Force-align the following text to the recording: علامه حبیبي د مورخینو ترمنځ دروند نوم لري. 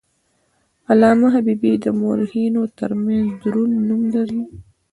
علامه 0.91 1.27
حبیبي 1.35 1.73
د 1.83 1.85
مورخینو 1.99 2.61
ترمنځ 2.77 3.27
دروند 3.43 3.75
نوم 3.87 4.01
لري. 4.15 4.43